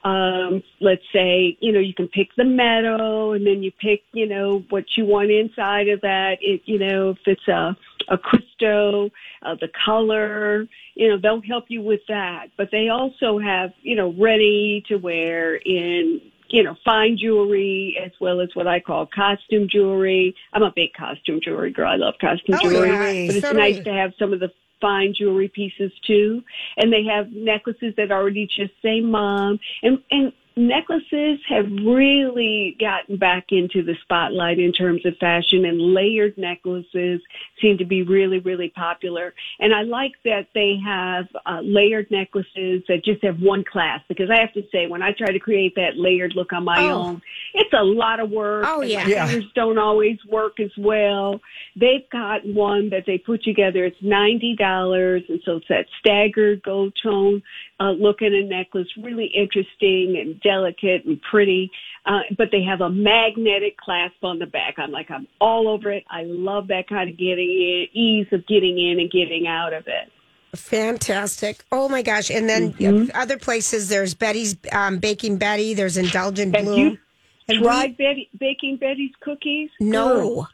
[0.04, 4.26] um, let's say, you know, you can pick the metal and then you pick, you
[4.26, 6.38] know, what you want inside of that.
[6.40, 7.76] It, you know, if it's a,
[8.08, 9.10] a Christo,
[9.42, 12.46] uh, the color, you know, they'll help you with that.
[12.56, 18.12] But they also have, you know, ready to wear in, you know, fine jewelry as
[18.20, 20.34] well as what I call costume jewelry.
[20.52, 21.90] I'm a big costume jewelry girl.
[21.90, 22.88] I love costume Oh, jewelry.
[22.88, 23.26] yeah.
[23.26, 26.42] But it's So nice to have some of the fine jewelry pieces too.
[26.76, 29.58] And they have necklaces that already just say mom.
[29.82, 35.78] And, and necklaces have really gotten back into the spotlight in terms of fashion and
[35.92, 37.20] layered necklaces
[37.60, 39.34] seem to be really, really popular.
[39.58, 44.30] And I like that they have uh, layered necklaces that just have one class because
[44.30, 47.02] I have to say when I try to create that layered look on my Oh.
[47.02, 48.64] own, it's a lot of work.
[48.66, 49.04] Oh, and yeah.
[49.04, 49.26] my Yeah.
[49.26, 51.40] fingers don't always work as well.
[51.74, 53.84] They've got one that they put together.
[53.84, 57.42] It's ninety dollars, and so it's that staggered gold tone
[57.78, 61.70] uh, look in a necklace, really interesting and delicate and pretty.
[62.04, 64.74] Uh, but they have a magnetic clasp on the back.
[64.78, 66.04] I'm like, I'm all over it.
[66.08, 69.88] I love that kind of getting in, ease of getting in and getting out of
[69.88, 70.12] it.
[70.54, 71.64] Fantastic.
[71.72, 72.30] Oh my gosh.
[72.30, 73.10] And then Mm-hmm.
[73.14, 76.76] other places, there's Betty's um, Baking Betty, there's Indulgent Blue.
[76.76, 76.98] you
[77.48, 79.70] And tried Betty, baking Betty's cookies?
[79.80, 80.46] no.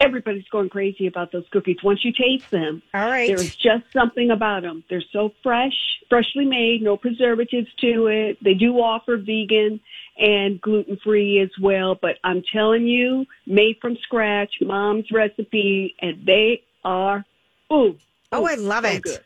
[0.00, 1.76] Everybody's going crazy about those cookies.
[1.82, 3.26] Once you taste them, All right.
[3.26, 4.84] there is just something about them.
[4.90, 5.72] They're so fresh,
[6.08, 8.38] freshly made, no preservatives to it.
[8.42, 9.80] They do offer vegan
[10.18, 16.24] and gluten free as well, but I'm telling you, made from scratch, mom's recipe, and
[16.26, 17.24] they are
[17.72, 17.96] ooh.
[18.32, 19.02] Oh, I love so it.
[19.02, 19.20] good.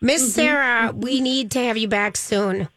[0.00, 2.68] Miss Sarah, we need to have you back soon.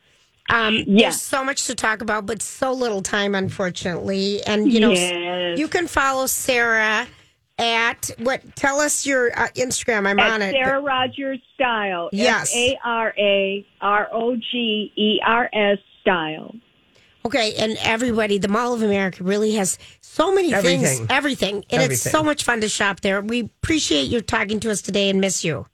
[0.50, 4.42] Um, There's so much to talk about, but so little time, unfortunately.
[4.48, 5.60] And, you know, Yes.
[5.60, 7.06] you can follow Sarah
[7.60, 8.56] at what?
[8.56, 10.08] Tell us your uh, Instagram.
[10.08, 10.52] I'm At on it.
[10.54, 12.10] Sarah Rogers Style.
[12.12, 12.56] Yes.
[12.56, 16.56] A R A R O G E R S Style.
[17.26, 21.08] Okay, and everybody, the Mall of America really has so many things, Everything.
[21.10, 23.19] everything, and it's so much fun to shop there.
[23.22, 25.67] We appreciate you talking to us today and miss you.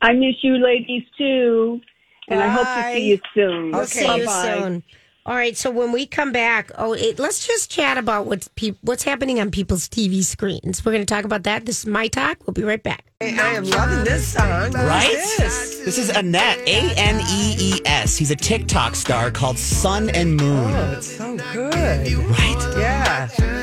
[0.00, 1.80] I miss you ladies too.
[2.28, 3.70] And I hope to see you soon.
[3.70, 4.58] We'll see you Bye-bye.
[4.58, 4.82] soon.
[5.26, 8.78] All right, so when we come back, oh, it, let's just chat about what's peop
[8.82, 10.84] what's happening on people's TV screens.
[10.84, 11.66] We're going to talk about that.
[11.66, 12.38] This is my talk.
[12.46, 13.04] We'll be right back.
[13.20, 14.70] I am loving this song.
[14.70, 15.08] Right?
[15.36, 15.80] this?
[15.84, 18.16] This is Anees, A N E E S.
[18.16, 20.72] He's a TikTok star called Sun and Moon.
[20.72, 22.12] Oh, it's so good.
[22.12, 22.76] Right?
[22.78, 23.55] Yeah.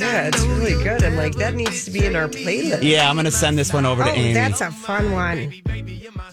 [0.00, 1.04] Yeah, it's really good.
[1.04, 2.82] I'm like, that needs to be in our playlist.
[2.82, 4.32] Yeah, I'm going to send this one over to Oh, Amy.
[4.32, 5.52] that's a fun one.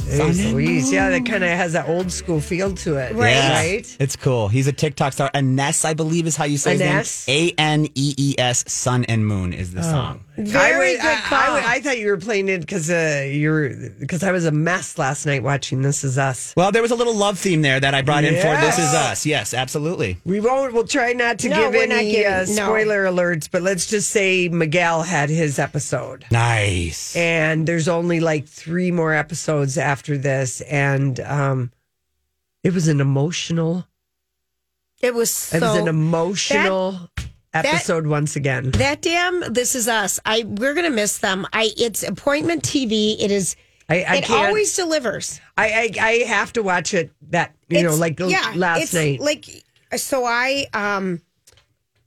[0.08, 0.92] Jeez Louise.
[0.92, 3.14] Yeah, that kind of has that old school feel to it.
[3.16, 3.98] Yeah, Right?
[4.00, 4.48] It's cool.
[4.48, 5.30] He's a TikTok star.
[5.34, 7.26] Anees, I believe, is how you say Anees?
[7.26, 7.54] his name.
[7.58, 8.64] A N E E S.
[8.72, 9.84] Sun and Moon is the oh.
[9.84, 10.24] song.
[10.38, 11.56] Very I, good I, call.
[11.56, 13.70] I, I thought you were playing it because uh, you're
[14.00, 16.54] because I was a mess last night watching This Is Us.
[16.56, 18.94] Well, there was a little love theme there that I brought in for This Is
[18.94, 19.26] Us.
[19.26, 20.18] Yes, absolutely.
[20.26, 20.74] We won't.
[20.74, 22.54] We'll try not to No, give we're not any giving- uh, no.
[22.68, 27.16] spoiler alerts, but let's just say Miguel had his episode, Nice.
[27.16, 31.72] and there's only like three more episodes after this, and um,
[32.64, 33.88] it was an emotional.
[35.02, 37.10] it was so it was an emotional
[37.66, 38.72] episode once again.
[38.72, 39.42] that damn.
[39.54, 40.20] This is us.
[40.26, 41.48] I we're gonna miss them.
[41.54, 43.16] I it's appointment TV.
[43.20, 43.56] It is.
[43.90, 44.48] I, I it can't.
[44.48, 45.40] always delivers.
[45.58, 47.12] I, I I have to watch it.
[47.30, 49.20] That you know, like yeah, last it's night.
[49.20, 49.46] Like
[49.96, 51.22] so, I um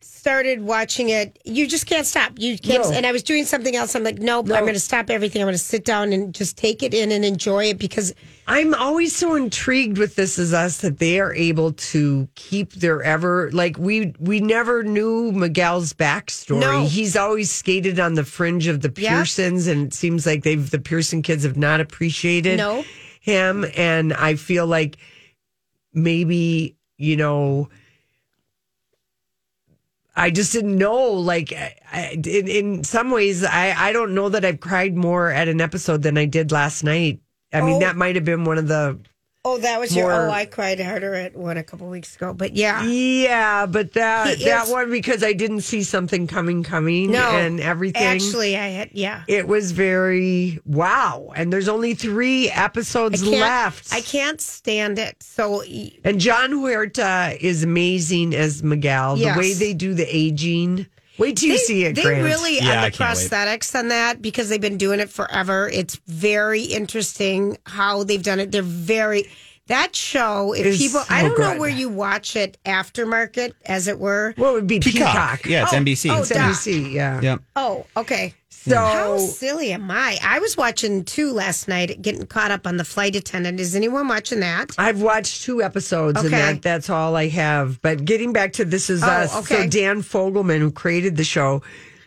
[0.03, 1.39] started watching it.
[1.45, 2.33] You just can't stop.
[2.37, 2.85] You can't.
[2.85, 2.93] No.
[2.93, 3.95] And I was doing something else.
[3.95, 4.47] I'm like, nope.
[4.47, 4.55] No.
[4.55, 5.41] I'm going to stop everything.
[5.41, 8.15] I'm going to sit down and just take it in and enjoy it because
[8.47, 13.03] I'm always so intrigued with This Is Us that they are able to keep their
[13.03, 16.61] ever like we we never knew Miguel's backstory.
[16.61, 16.85] No.
[16.87, 19.17] He's always skated on the fringe of the Yeah.
[19.17, 22.85] Pearsons, and it seems like they've the Pearson kids have not appreciated No.
[23.21, 23.65] him.
[23.77, 24.97] And I feel like
[25.93, 27.69] maybe you know.
[30.17, 31.13] I just didn't know.
[31.13, 35.49] Like, I, in, in some ways, I, I don't know that I've cried more at
[35.49, 37.21] an episode than I did last night.
[37.53, 37.81] I mean, Oh.
[37.81, 38.99] that might have been one of the
[39.45, 40.13] oh, that was your.
[40.13, 42.33] Oh, I cried harder at one a couple weeks ago.
[42.35, 46.63] But yeah, Yeah, but that He that is- one because I didn't see something coming
[46.63, 48.03] coming no, and everything.
[48.03, 49.25] Actually, I had yeah.
[49.29, 51.33] it was very wow.
[51.35, 53.93] And there's only three episodes can't, left.
[53.93, 55.23] I can't stand it.
[55.23, 55.63] So
[56.05, 59.17] And Jon Huertas is amazing as Miguel.
[59.19, 59.35] Yes.
[59.35, 60.87] The way they do the aging.
[61.21, 62.25] Wait till you see it, they Grant.
[62.25, 63.31] really Yeah, on the can't wait.
[63.31, 65.69] prosthetics on that because they've been doing it forever.
[65.73, 68.51] It's very interesting how they've done it.
[68.51, 69.25] They're very
[69.67, 70.53] that show.
[70.53, 74.35] If Is people, I oh, don't know where you watch it aftermarket, as it were.
[74.37, 75.13] What would be Peacock.
[75.13, 75.47] Peacock?
[75.47, 76.11] Yeah, it's Oh, NBC.
[76.11, 76.33] oh, It's.
[76.33, 77.21] NBC, yeah.
[77.23, 77.37] yeah.
[77.55, 78.35] Oh, okay.
[78.63, 80.19] So How silly am I?
[80.23, 83.59] I was watching two last night, getting caught up on the flight attendant.
[83.59, 84.73] Is anyone watching that?
[84.77, 86.37] I've watched two episodes and Okay.
[86.37, 87.81] that that's all I have.
[87.81, 89.63] But getting back to This Is uh, Oh, Us, okay.
[89.63, 91.63] so Dan Fogelman, who created the show,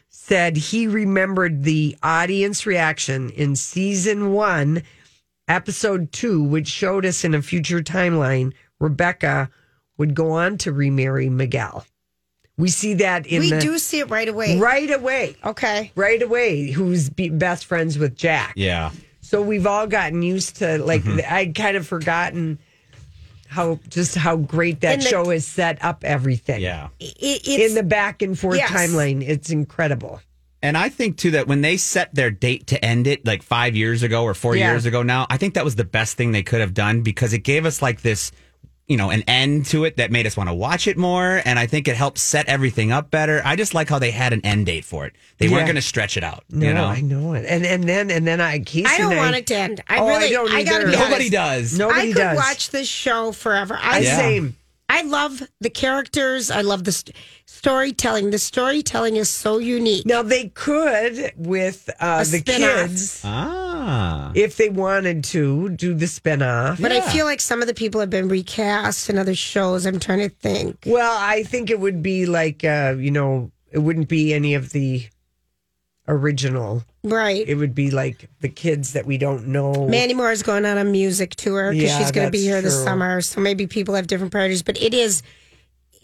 [0.09, 4.83] said he remembered the audience reaction in season one,
[5.47, 9.49] episode two, which showed us in a future timeline Rebecca
[9.97, 11.83] would go on to remarry Miguel.
[12.57, 14.59] We see that in we the do see it right away.
[14.59, 15.91] right away, Okay.
[15.95, 16.69] right away.
[16.71, 18.53] Who's be best friends with Jack?
[18.55, 18.91] Yeah.
[19.21, 21.33] So we've all gotten used to like Mm-hmm.
[21.33, 22.59] I'd kind of forgotten
[23.47, 26.61] how just how great that the- show has set up everything.
[26.61, 26.89] Yeah.
[26.99, 27.15] It,
[27.47, 28.69] it's, In the back and forth Yes.
[28.71, 30.21] timeline, it's incredible.
[30.61, 33.75] And I think too that when they set their date to end it like five
[33.75, 34.71] years ago or four Yeah.
[34.71, 37.33] years ago now, I think that was the best thing they could have done because
[37.33, 38.31] it gave us like this,
[38.87, 41.41] you know, an end to it that made us want to watch it more.
[41.45, 43.41] And I think it helped set everything up better.
[43.45, 45.13] I just like how they had an end date for it.
[45.37, 45.53] They Yeah.
[45.53, 46.43] weren't going to stretch it out.
[46.49, 47.45] No, you know, I know it.
[47.47, 49.81] And and then and then I Casey I don't and want it to end.
[49.87, 51.31] I Oh, I really, don't I, gotta be nobody honest.
[51.31, 51.77] does.
[51.79, 52.37] Nobody I could does.
[52.37, 53.79] watch this show forever.
[53.81, 54.17] I I, Yeah.
[54.17, 54.57] same.
[54.95, 56.51] I love the characters.
[56.51, 57.15] I love the st-
[57.47, 58.29] storytelling.
[58.29, 60.05] The storytelling is so unique.
[60.05, 62.87] Now they could with uh, A the spin-off.
[62.89, 64.31] kids Ah.
[64.35, 66.79] if they wanted to do the spinoff.
[66.81, 69.85] But I feel like some of the people have been recast in other shows.
[69.87, 70.83] I'm trying to think.
[70.85, 74.71] Well, I think it would be like uh, you know, it wouldn't be any of
[74.73, 75.07] the
[76.07, 76.83] original.
[77.03, 77.47] Right.
[77.47, 79.87] It would be like the kids that we don't know.
[79.87, 82.47] Mandy Moore is going on a music tour because Yeah, she's going to be that's
[82.47, 83.21] here this summer.
[83.21, 84.63] So maybe people have different priorities.
[84.63, 85.23] But it is,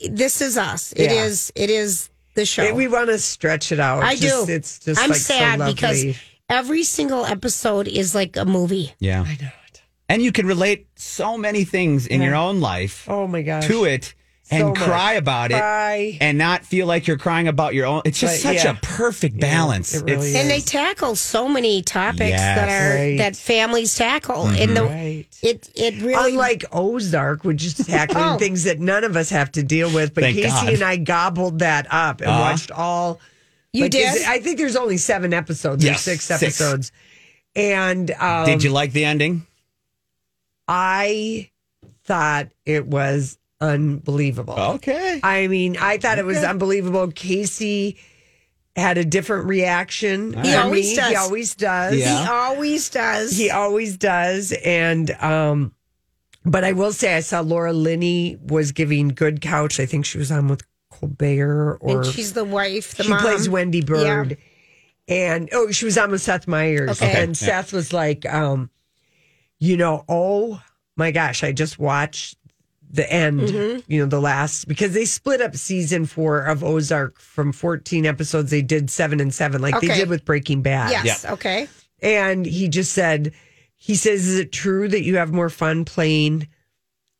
[0.09, 0.93] this is us.
[0.93, 1.23] It Yeah.
[1.25, 1.51] is.
[1.55, 2.63] It is the show.
[2.63, 4.03] It- we want to stretch it out.
[4.03, 4.53] I Just- do.
[4.53, 6.05] It's just I'm like sad so because
[6.49, 8.93] every single episode is like a movie.
[8.99, 9.21] Yeah.
[9.21, 9.81] I know it.
[10.07, 13.83] And you can relate so many things in your own life oh my gosh, to
[13.85, 14.15] it
[14.51, 14.77] and So much.
[14.79, 15.95] cry about Cry.
[15.95, 18.01] it and not feel like you're crying about your own.
[18.05, 18.71] It's just Right, such yeah.
[18.71, 19.93] a perfect balance.
[19.93, 23.17] it really it's, And they tackle so many topics that are Right.
[23.19, 24.47] that families tackle.
[24.47, 25.25] And the Right.
[25.41, 28.37] it it really Unlike Ozark, which is tackling Oh.
[28.37, 30.73] things that none of us have to deal with, but Thank Casey God.
[30.73, 32.39] and I gobbled that up and Uh-huh.
[32.41, 33.19] watched all.
[33.71, 34.15] You like, did?
[34.15, 35.83] it- I think there's only seven episodes.
[35.83, 36.41] There's Yes, six six.
[36.41, 36.91] episodes.
[37.55, 39.45] And um, Did you like the ending?
[40.67, 41.49] I
[42.05, 44.57] thought it was unbelievable.
[44.57, 45.19] Okay.
[45.23, 47.11] I mean, I thought it was unbelievable.
[47.11, 47.97] Casey
[48.75, 50.33] had a different reaction.
[50.41, 50.95] He always me.
[50.95, 51.09] does.
[51.09, 51.95] He always does.
[51.97, 52.21] Yeah.
[52.23, 53.37] he always does.
[53.37, 54.53] He always does.
[54.63, 55.73] And um
[56.45, 59.79] but I will say I saw Laura Linney was giving good couch.
[59.79, 63.19] I think she was on with Colbert or and she's the wife, the she mom.
[63.21, 64.31] plays Wendy Byrde.
[64.31, 65.15] Yeah.
[65.15, 67.01] And oh, she was on with Seth Meyers.
[67.01, 67.21] Okay.
[67.23, 67.47] And Yeah.
[67.47, 68.69] Seth was like, um,
[69.57, 70.61] you know, oh
[70.95, 72.37] my gosh, I just watched
[72.91, 73.91] the end, Mm-hmm.
[73.91, 78.49] you know, the last because they split up season four of Ozark from 14 episodes.
[78.49, 80.91] They did seven and seven, like they did with Breaking Bad.
[81.05, 81.23] Yes.
[81.25, 81.67] Okay.
[82.01, 83.33] And he just said,
[83.75, 86.47] he says, Is it true that you have more fun playing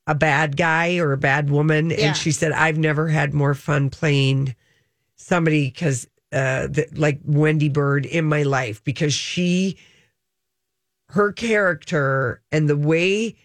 [0.08, 1.92] a bad guy or a bad woman?
[1.92, 1.98] Yeah.
[2.08, 4.56] And she said, I've never had more fun playing
[5.18, 9.78] somebody because, uh, that, like Wendy Byrde in my life because she,
[11.10, 13.36] her character and the way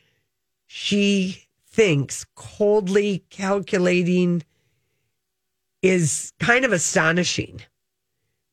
[0.66, 1.43] she
[1.75, 4.43] thinks, coldly calculating,
[5.83, 7.61] is kind of astonishing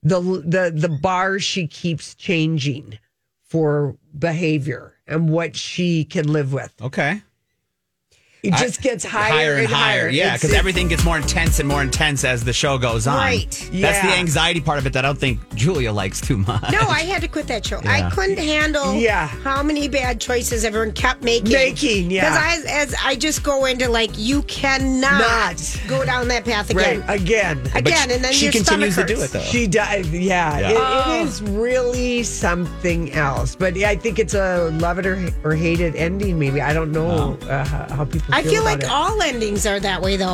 [0.04, 2.98] the the the bar she keeps changing
[3.44, 6.74] for behavior and what she can live with.
[6.82, 7.22] Okay.
[8.44, 10.10] It I- just gets higher, and higher.
[10.10, 13.18] Yeah, because everything gets more intense and more intense as the show goes on.
[13.18, 13.70] Right.
[13.72, 16.72] That's the anxiety part of it that I don't think Julia likes too much.
[16.72, 17.80] No, I had to quit that show.
[17.86, 19.28] I couldn't handle Yeah.
[19.28, 21.52] how many bad choices everyone kept making.
[21.52, 22.22] Making, yeah.
[22.32, 25.80] Because I, as I just go into like, you cannot Not.
[25.88, 27.60] go down that path right again.
[27.60, 27.72] again.
[27.76, 29.42] Again, and then she your continues to do it though.
[29.42, 30.58] She does, yeah.
[30.58, 30.70] Yeah.
[30.72, 31.14] It, Oh.
[31.22, 33.56] it is really something else.
[33.56, 36.40] But I think it's a love it or, or hate it ending.
[36.40, 38.31] Maybe I don't know uh, how, how people.
[38.32, 38.90] I feel about like it.
[38.90, 40.30] all endings are that way, though.